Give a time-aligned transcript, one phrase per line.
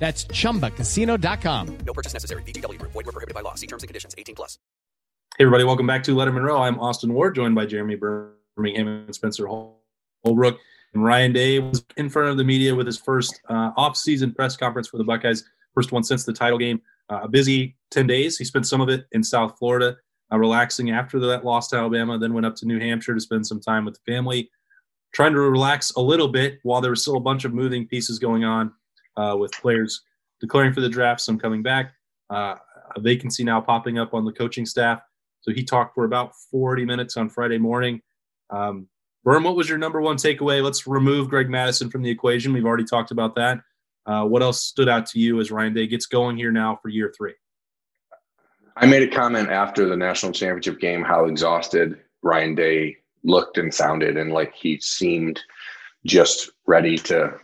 [0.00, 1.78] That's chumbacasino.com.
[1.86, 2.42] No purchase necessary.
[2.42, 2.92] VGW Group.
[2.92, 3.54] Void were prohibited by law.
[3.54, 4.14] See terms and conditions.
[4.16, 4.58] 18 plus.
[5.36, 5.62] Hey, everybody.
[5.62, 6.60] Welcome back to Letterman Row.
[6.60, 10.58] I'm Austin Ward, joined by Jeremy Birmingham and Spencer Holbrook.
[10.94, 14.56] And Ryan Day was in front of the media with his first uh, off-season press
[14.56, 15.44] conference for the Buckeyes.
[15.74, 16.80] First one since the title game.
[17.10, 18.38] Uh, a busy 10 days.
[18.38, 19.98] He spent some of it in South Florida,
[20.32, 23.46] uh, relaxing after that loss to Alabama, then went up to New Hampshire to spend
[23.46, 24.50] some time with the family,
[25.12, 28.18] trying to relax a little bit while there was still a bunch of moving pieces
[28.18, 28.72] going on
[29.16, 30.02] uh, with players
[30.40, 31.92] declaring for the draft, some coming back,
[32.30, 32.54] uh,
[32.96, 35.00] a vacancy now popping up on the coaching staff.
[35.42, 38.00] So he talked for about 40 minutes on Friday morning.
[38.50, 38.88] Um,
[39.26, 40.62] Berm, what was your number one takeaway?
[40.62, 42.52] Let's remove Greg Mattison from the equation.
[42.52, 43.60] We've already talked about that.
[44.06, 46.88] Uh, what else stood out to you as Ryan Day gets going here now for
[46.88, 47.34] year three?
[48.76, 53.72] I made a comment after the national championship game how exhausted Ryan Day looked and
[53.72, 55.40] sounded, and like he seemed
[56.06, 57.34] just ready to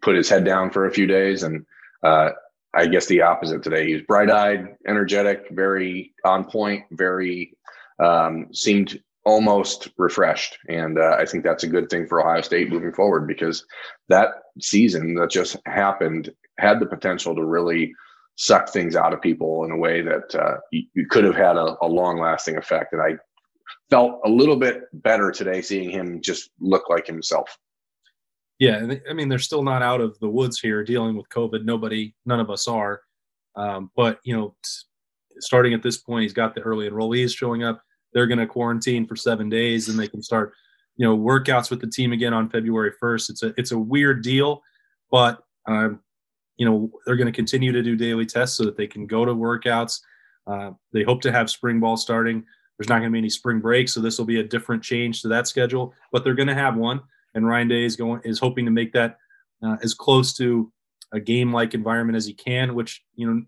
[0.00, 1.42] put his head down for a few days.
[1.42, 1.64] And
[2.02, 2.30] uh,
[2.74, 3.86] I guess the opposite today.
[3.86, 7.56] He was bright eyed, energetic, very on point, very
[8.02, 10.58] um, seemed almost refreshed.
[10.68, 13.64] And uh, I think that's a good thing for Ohio State moving forward because
[14.08, 14.28] that
[14.60, 17.92] season that just happened had the potential to really
[18.36, 21.56] suck things out of people in a way that uh, you, you, could have had
[21.56, 22.92] a, a long lasting effect.
[22.92, 23.16] And I
[23.90, 27.56] felt a little bit better today seeing him just look like himself.
[28.58, 31.64] Yeah, I mean they're still not out of the woods here dealing with COVID.
[31.64, 33.00] Nobody, none of us are.
[33.56, 34.54] Um, but you know,
[35.40, 37.82] starting at this point, he's got the early enrollees showing up.
[38.12, 40.52] They're going to quarantine for seven days, and they can start,
[40.96, 43.28] you know, workouts with the team again on February first.
[43.28, 44.62] It's a it's a weird deal,
[45.10, 46.00] but um,
[46.56, 49.24] you know they're going to continue to do daily tests so that they can go
[49.24, 50.00] to workouts.
[50.46, 52.44] Uh, they hope to have spring ball starting.
[52.78, 55.22] There's not going to be any spring break, so this will be a different change
[55.22, 55.92] to that schedule.
[56.12, 57.00] But they're going to have one
[57.34, 59.18] and Ryan Day is going is hoping to make that
[59.62, 60.70] uh, as close to
[61.12, 62.74] a game-like environment as he can.
[62.74, 63.42] Which you know,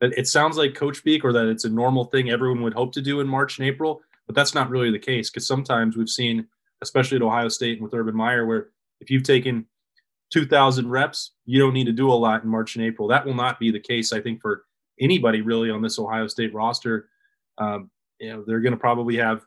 [0.00, 3.02] it sounds like coach speak or that it's a normal thing everyone would hope to
[3.02, 6.46] do in March and April, but that's not really the case because sometimes we've seen,
[6.82, 8.68] especially at Ohio State and with Urban Meyer, where
[9.00, 9.66] if you've taken
[10.30, 13.08] 2,000 reps, you don't need to do a lot in March and April.
[13.08, 14.64] That will not be the case, I think, for
[15.00, 17.08] anybody really on this Ohio State roster.
[17.58, 19.44] Um, you know, they're going to probably have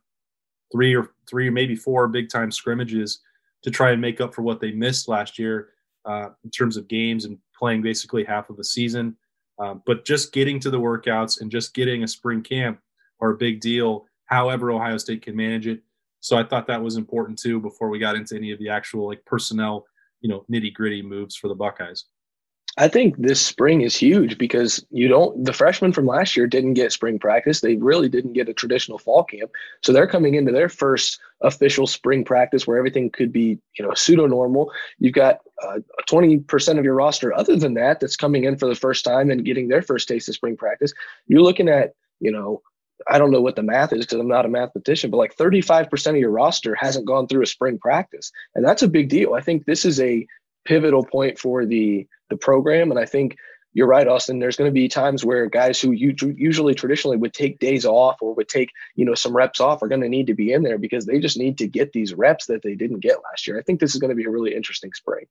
[0.72, 3.20] three or three or maybe four big time scrimmages
[3.64, 5.70] to try and make up for what they missed last year
[6.06, 9.16] uh, in terms of games and playing basically half of a season.
[9.60, 12.80] Um, but just getting to the workouts and just getting a spring camp
[13.20, 15.82] are a big deal, however, Ohio State can manage it.
[16.22, 19.08] So I thought that was important too before we got into any of the actual
[19.08, 19.86] like personnel,
[20.22, 22.06] you know, nitty gritty moves for the Buckeyes.
[22.78, 26.76] I think this spring is huge because you don't the freshmen from last year didn't
[26.76, 27.62] get spring practice.
[27.62, 29.52] They really didn't get a traditional fall camp.
[29.82, 33.94] So they're coming into their first official spring practice where everything could be, you know,
[33.94, 34.72] pseudo normal.
[35.00, 35.80] You've got uh,
[36.10, 39.46] 20% of your roster other than that that's coming in for the first time and
[39.46, 40.94] getting their first taste of spring practice.
[41.28, 42.62] You're looking at, you know,
[43.08, 46.10] I don't know what the math is because I'm not a mathematician, but like 35%
[46.10, 48.32] of your roster hasn't gone through a spring practice.
[48.56, 49.34] And that's a big deal.
[49.34, 50.28] I think this is a
[50.70, 52.92] pivotal point for the the program.
[52.92, 53.36] And I think
[53.74, 54.38] you're right, Austin.
[54.38, 58.36] There's going to be times where guys who usually traditionally would take days off or
[58.36, 60.78] would take you know some reps off are going to need to be in there
[60.78, 63.60] because they just need to get these reps that they didn't get last year.
[63.60, 65.26] I think this is going to be a really interesting spring.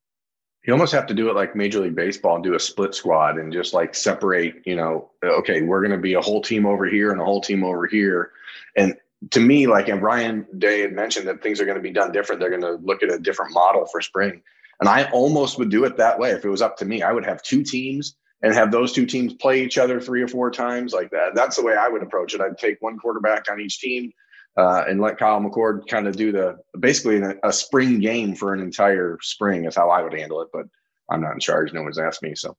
[0.66, 3.38] You almost have to do it like Major League Baseball and do a split squad
[3.38, 4.66] and just like separate.
[4.66, 7.40] You know, okay, we're going to be a whole team over here and a whole
[7.40, 8.32] team over here,
[8.76, 8.96] and
[9.30, 12.12] to me, like and Ryan Day had mentioned that things are going to be done
[12.12, 12.40] different.
[12.40, 14.42] They're going to look at a different model for spring.
[14.80, 17.02] And I almost would do it that way if it was up to me.
[17.02, 20.28] I would have two teams and have those two teams play each other three or
[20.28, 21.34] four times like that.
[21.34, 22.40] That's the way I would approach it.
[22.40, 24.12] I'd take one quarterback on each team
[24.56, 28.60] uh, and let Kyle McCord kind of do the basically a, spring game for an
[28.60, 30.48] entire spring is how I would handle it.
[30.52, 30.66] But
[31.10, 31.72] I'm not in charge.
[31.72, 32.34] No one's asked me.
[32.34, 32.56] So.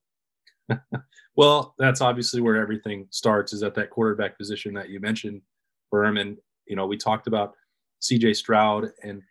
[1.36, 5.42] well, that's obviously where everything starts is at that quarterback position that you mentioned,
[5.92, 6.38] Berman.
[6.68, 7.56] You know, we talked about
[8.01, 9.21] CJ Stroud and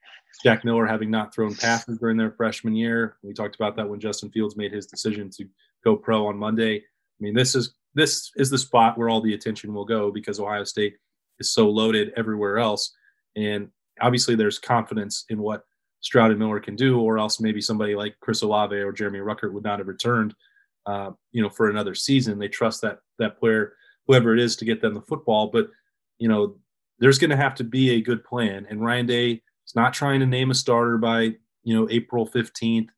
[0.42, 3.16] Jack Miller having not thrown passes during their freshman year.
[3.22, 5.46] We talked about that when Justin Fields made his decision to
[5.84, 6.76] go pro on Monday.
[6.76, 10.38] I mean, this is this is the spot where all the attention will go because
[10.38, 10.96] Ohio State
[11.40, 12.94] is so loaded everywhere else,
[13.36, 13.68] and
[14.00, 15.64] obviously there's confidence in what
[16.00, 19.52] Stroud and Miller can do, or else maybe somebody like Chris Olave or Jeremy Ruckert
[19.52, 20.34] would not have returned,
[20.86, 22.38] uh, you know, for another season.
[22.38, 23.74] They trust that that player
[24.06, 25.48] whoever it is to get them the football.
[25.48, 25.68] But
[26.18, 26.56] you know,
[26.98, 28.66] there's going to have to be a good plan.
[28.68, 29.42] And Ryan Day
[29.74, 31.34] not trying to name a starter by
[31.64, 32.88] you know April 15th.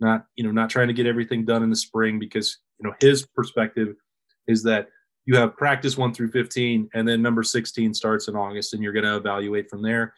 [0.00, 2.94] Not you know not trying to get everything done in the spring because you know
[3.00, 3.94] his perspective
[4.46, 4.88] is that
[5.26, 8.94] you have practice one through 15 and then number 16 starts in august and you're
[8.94, 10.14] going to evaluate from there.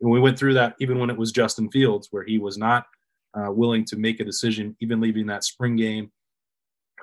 [0.00, 2.86] And we went through that even when it was justin fields where he was not
[3.34, 6.10] uh, willing to make a decision even leaving that spring game.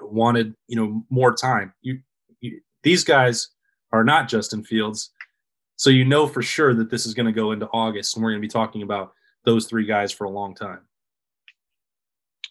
[0.01, 1.73] Wanted you know more time.
[1.81, 1.99] You,
[2.39, 3.49] you these guys
[3.91, 5.11] are not justin fields
[5.79, 8.31] so you know for sure that this is going to go into august and we're
[8.31, 9.13] going to be talking about
[9.45, 10.81] those three guys for a long time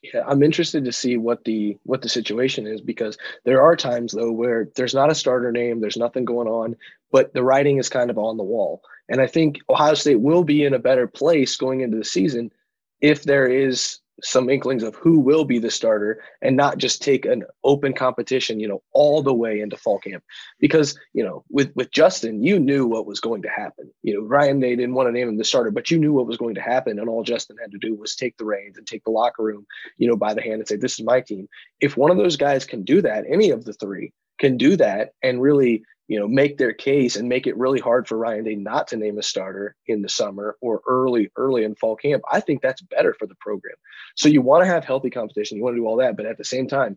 [0.03, 4.13] yeah, I'm interested to see what the what the situation is because there are times
[4.13, 6.77] though where there's not a starter name, there's nothing going on,
[7.11, 8.83] but the writing is kind of on the wall.
[9.09, 12.53] And I think Ohio State will be in a better place going into the season
[13.01, 17.25] if there is some inklings of who will be the starter and not just take
[17.25, 20.23] an open competition, you know, all the way into fall camp.
[20.59, 23.91] Because, you know, with with Justin, you knew what was going to happen.
[24.03, 26.27] You know, Ryan Day didn't want to name him the starter, but you knew what
[26.27, 26.99] was going to happen.
[26.99, 29.67] And all Justin had to do was take the reins and take the locker room,
[29.97, 31.49] you know, by the hand and say, This is my team.
[31.81, 35.11] If one of those guys can do that, any of the three can do that
[35.23, 38.55] and really you know, make their case and make it really hard for Ryan Day
[38.55, 42.23] not to name a starter in the summer or early, early in fall camp.
[42.31, 43.77] I think that's better for the program.
[44.17, 46.39] So you want to have healthy competition, you want to do all that, but at
[46.39, 46.97] the same time,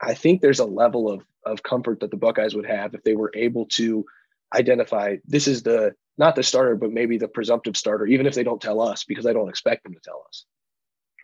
[0.00, 3.16] I think there's a level of of comfort that the Buckeyes would have if they
[3.16, 4.04] were able to
[4.54, 8.44] identify this is the not the starter, but maybe the presumptive starter, even if they
[8.44, 10.44] don't tell us, because I don't expect them to tell us.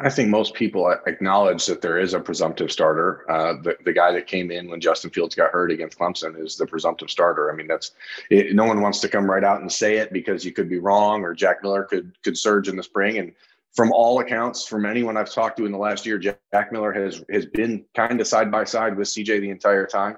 [0.01, 3.29] I think most people acknowledge that there is a presumptive starter.
[3.29, 6.57] Uh, the, the guy that came in when Justin Fields got hurt against Clemson is
[6.57, 7.51] the presumptive starter.
[7.51, 7.93] I mean, that's
[8.31, 10.79] it, no one wants to come right out and say it because you could be
[10.79, 13.19] wrong or Jack Miller could could surge in the spring.
[13.19, 13.33] And
[13.75, 16.93] from all accounts, from anyone I've talked to in the last year, Jack, Jack Miller
[16.93, 20.17] has has been kind of side by side with CJ the entire time.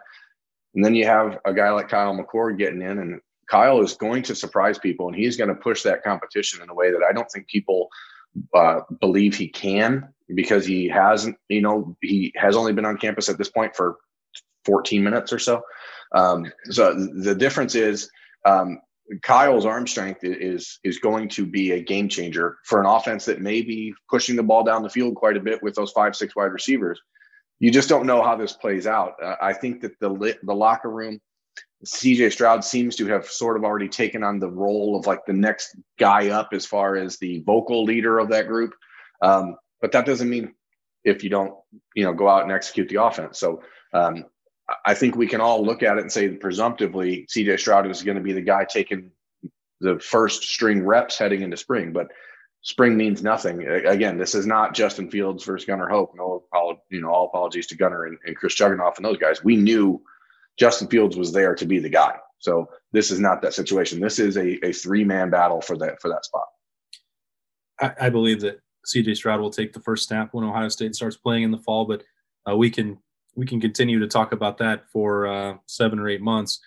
[0.74, 4.24] And then you have a guy like Kyle McCord getting in, and Kyle is going
[4.24, 7.14] to surprise people, and he's going to push that competition in a way that I
[7.14, 7.88] don't think people–
[8.54, 13.28] uh, believe he can because he hasn't, you know, he has only been on campus
[13.28, 13.96] at this point for
[14.64, 15.62] 14 minutes or so.
[16.14, 18.10] Um, so the difference is
[18.44, 18.80] um,
[19.22, 23.40] Kyle's arm strength is is going to be a game changer for an offense that
[23.40, 26.36] may be pushing the ball down the field quite a bit with those five six
[26.36, 27.00] wide receivers.
[27.58, 29.14] You just don't know how this plays out.
[29.22, 31.20] Uh, I think that the the locker room
[31.84, 35.32] CJ Stroud seems to have sort of already taken on the role of like the
[35.32, 38.74] next guy up as far as the vocal leader of that group.
[39.22, 40.54] Um, but that doesn't mean
[41.04, 41.54] if you don't,
[41.94, 43.38] you know, go out and execute the offense.
[43.38, 43.62] So
[43.94, 44.26] um,
[44.84, 48.18] I think we can all look at it and say presumptively CJ Stroud is going
[48.18, 49.10] to be the guy taking
[49.80, 51.92] the first string reps heading into spring.
[51.94, 52.08] But
[52.60, 53.66] spring means nothing.
[53.66, 56.12] Again, this is not Justin Fields versus Gunnar Hoak.
[56.14, 56.44] No,
[56.90, 59.42] you know, all apologies to Gunnar and, and Chris Chugunov and those guys.
[59.42, 60.02] We knew
[60.60, 62.16] Justin Fields was there to be the guy.
[62.38, 63.98] So this is not that situation.
[63.98, 66.44] This is a, a three man battle for that for that spot.
[67.80, 71.16] I, I, believe that CJ Stroud will take the first snap when Ohio State starts
[71.16, 72.02] playing in the fall, but
[72.48, 72.98] uh, we can
[73.36, 76.60] we can continue to talk about that for uh, seven or eight months.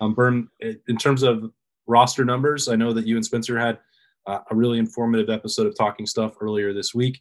[0.00, 1.50] Um, Berm, in terms of
[1.86, 3.78] roster numbers, I know that you and Spencer had
[4.26, 7.20] uh, a really informative episode of Talking Stuff earlier this week.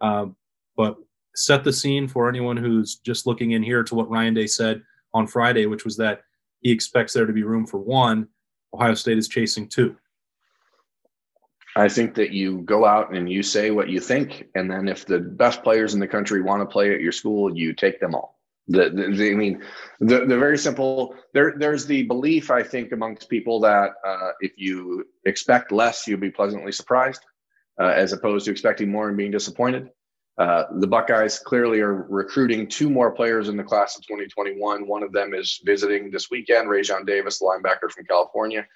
[0.00, 0.36] Um,
[0.76, 0.96] but
[1.34, 4.82] set the scene for anyone who's just looking in here to what Ryan Day said
[5.14, 6.22] on Friday, which was that
[6.60, 8.28] he expects there to be room for one.
[8.74, 9.96] Ohio State is chasing two.
[11.76, 15.06] I think that you go out and you say what you think, and then if
[15.06, 18.14] the best players in the country want to play at your school, you take them
[18.14, 18.38] all.
[18.68, 19.62] The, the, the I mean,
[20.00, 21.14] the the very simple.
[21.32, 26.20] There there's the belief I think amongst people that uh, if you expect less, you'll
[26.20, 27.22] be pleasantly surprised,
[27.80, 29.90] uh, as opposed to expecting more and being disappointed.
[30.38, 34.86] Uh, the Buckeyes clearly are recruiting two more players in the class of 2021.
[34.86, 38.66] One of them is visiting this weekend, Raesjon Davis, linebacker from California.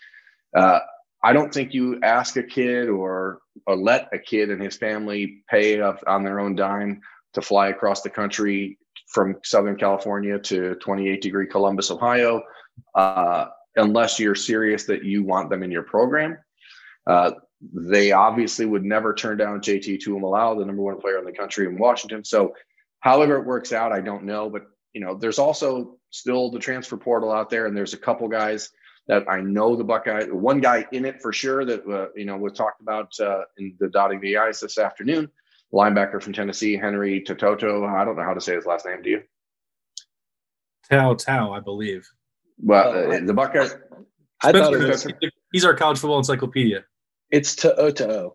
[0.54, 0.80] Uh,
[1.22, 5.42] I don't think you ask a kid or, or let a kid and his family
[5.48, 7.00] pay on their own dime
[7.32, 12.42] to fly across the country from Southern California to 28 degree Columbus, Ohio,
[12.94, 13.46] uh,
[13.76, 16.36] unless you're serious that you want them in your program.
[17.06, 17.32] Uh,
[17.72, 21.66] they obviously would never turn down JT Tuimoloau, the number one player in the country
[21.66, 22.24] in Washington.
[22.24, 22.54] So,
[23.00, 24.50] however it works out, I don't know.
[24.50, 28.28] But you know, there's also still the transfer portal out there, and there's a couple
[28.28, 28.70] guys
[29.06, 30.24] that I know the Buckeye.
[30.24, 33.76] One guy in it for sure that uh, you know was talked about uh, in
[33.78, 35.30] the dotting the i's this afternoon.
[35.72, 37.84] Linebacker from Tennessee, Henry Tototo.
[37.84, 39.02] I don't know how to say his last name.
[39.02, 39.22] Do you?
[40.88, 42.08] Tao Tao, I believe.
[42.58, 43.74] Well, uh, the Buckeyes.
[44.42, 45.06] I thought it was,
[45.52, 46.84] he's our college football encyclopedia.
[47.34, 48.34] It's To'oTo'o.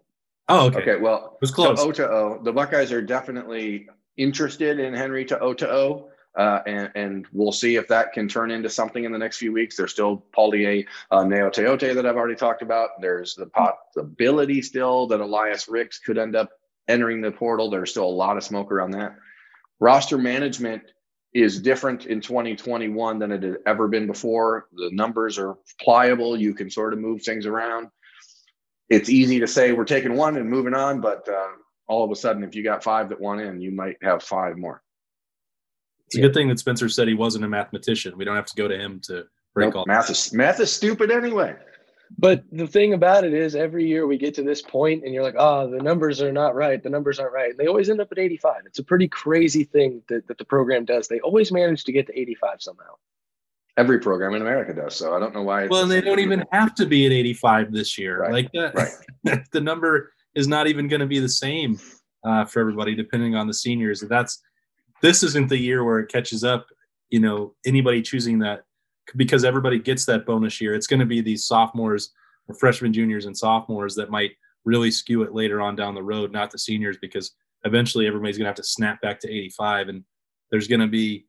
[0.49, 0.79] Oh, okay.
[0.81, 1.79] Okay, well, it was close.
[1.79, 2.43] To'oTo'o.
[2.43, 3.87] The Buckeyes are definitely
[4.17, 6.09] interested in Henry To'oTo'o.
[6.37, 9.51] Uh, and, and, we'll see if that can turn into something in the next few
[9.51, 9.75] weeks.
[9.75, 13.01] There's still Palaie uh, Gaoteote that I've already talked about.
[13.01, 16.49] There's the possibility still that Elias Ricks could end up
[16.87, 17.69] entering the portal.
[17.69, 19.15] There's still a lot of smoke around that.
[19.79, 20.83] Roster management
[21.33, 24.67] is different in 2021 than it had ever been before.
[24.73, 26.37] The numbers are pliable.
[26.37, 27.89] You can sort of move things around.
[28.89, 31.49] It's easy to say we're taking one and moving on, but uh,
[31.87, 34.57] all of a sudden, if you got five that want in, you might have five
[34.57, 34.81] more.
[36.07, 38.17] It's a good thing that Spencer said he wasn't a mathematician.
[38.17, 40.71] We don't have to go to him to break nope, all math is math is
[40.71, 41.55] stupid anyway.
[42.17, 45.21] But the thing about it is, every year we get to this point, and you're
[45.21, 46.81] like, "Oh, the numbers are not right.
[46.81, 48.63] The numbers aren't right." And they always end up at 85.
[48.65, 51.07] It's a pretty crazy thing that, that the program does.
[51.07, 52.95] They always manage to get to 85 somehow.
[53.79, 54.95] Every program in America does.
[54.95, 55.67] So I don't know why.
[55.67, 58.21] Well, and they don't even have to be at 85 this year.
[58.21, 58.33] Right.
[58.33, 59.39] Like that, right.
[59.53, 61.79] the number is not even going to be the same
[62.25, 64.01] uh, for everybody, depending on the seniors.
[64.01, 64.41] That's
[65.01, 66.67] this isn't the year where it catches up.
[67.09, 68.63] You know, anybody choosing that
[69.15, 70.75] because everybody gets that bonus year.
[70.75, 72.11] It's going to be these sophomores
[72.47, 74.31] or freshmen, juniors, and sophomores that might
[74.65, 77.31] really skew it later on down the road, not the seniors, because
[77.63, 80.03] eventually everybody's going to have to snap back to 85, and
[80.51, 81.25] there's going to be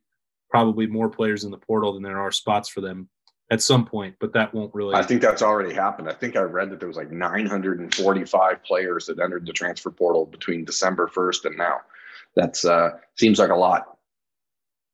[0.51, 3.09] probably more players in the portal than there are spots for them
[3.49, 4.95] at some point, but that won't really.
[4.95, 6.09] I think that's already happened.
[6.09, 10.25] I think I read that there was like 945 players that entered the transfer portal
[10.25, 11.77] between December 1st and now
[12.35, 13.97] that's uh, seems like a lot.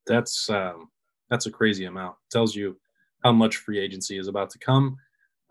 [0.05, 0.89] That's um,
[1.29, 2.15] that's a crazy amount.
[2.27, 2.77] It tells you
[3.23, 4.97] how much free agency is about to come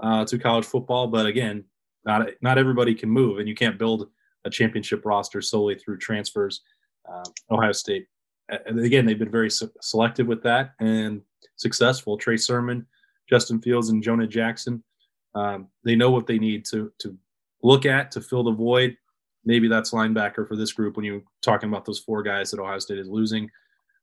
[0.00, 1.06] uh, to college football.
[1.06, 1.64] But again,
[2.04, 4.08] not not everybody can move, and you can't build
[4.44, 6.62] a championship roster solely through transfers.
[7.08, 8.06] Uh, Ohio State,
[8.48, 11.22] again, they've been very selective with that and
[11.56, 12.16] successful.
[12.16, 12.86] Trey Sermon,
[13.28, 14.82] Justin Fields, and Jonah Jackson.
[15.34, 17.16] Um, they know what they need to to
[17.62, 18.96] look at to fill the void
[19.46, 22.80] maybe that's linebacker for this group when you're talking about those four guys that Ohio
[22.80, 23.48] State is losing.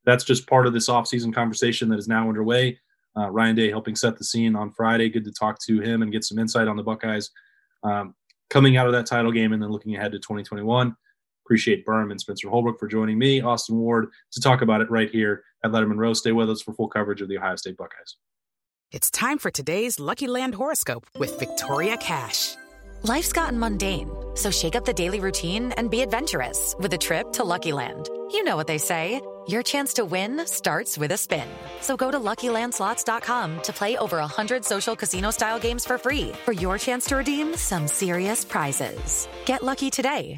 [0.05, 2.79] That's just part of this offseason conversation that is now underway.
[3.15, 5.09] Uh, Ryan Day helping set the scene on Friday.
[5.09, 7.29] Good to talk to him and get some insight on the Buckeyes
[7.83, 8.15] um,
[8.49, 10.95] coming out of that title game and then looking ahead to 2021.
[11.45, 15.09] Appreciate Berm and Spencer Holbrook for joining me, Austin Ward, to talk about it right
[15.09, 16.13] here at Letterman Row.
[16.13, 18.15] Stay with us for full coverage of the Ohio State Buckeyes.
[18.91, 22.55] It's time for today's Lucky Land horoscope with Victoria Cash.
[23.01, 27.33] Life's gotten mundane, so shake up the daily routine and be adventurous with a trip
[27.33, 28.09] to Lucky Land.
[28.31, 29.19] You know what they say.
[29.47, 31.47] Your chance to win starts with a spin.
[31.81, 36.77] So go to LuckyLandSlots.com to play over 100 social casino-style games for free for your
[36.77, 39.27] chance to redeem some serious prizes.
[39.45, 40.37] Get lucky today